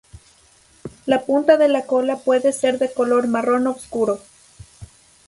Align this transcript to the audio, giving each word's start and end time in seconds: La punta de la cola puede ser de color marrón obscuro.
La 1.05 1.21
punta 1.27 1.57
de 1.57 1.67
la 1.67 1.85
cola 1.85 2.17
puede 2.17 2.53
ser 2.53 2.79
de 2.79 2.91
color 2.91 3.27
marrón 3.27 3.67
obscuro. 3.67 4.19